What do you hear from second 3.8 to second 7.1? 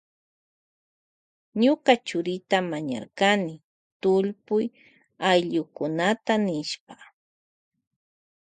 tullpuy ayllukunata nishpa.